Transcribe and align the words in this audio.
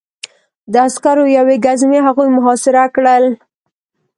د 0.71 0.73
عسکرو 0.87 1.25
یوې 1.37 1.55
ګزمې 1.65 1.99
هغوی 2.07 2.29
محاصره 2.37 2.83
کړل 2.95 3.25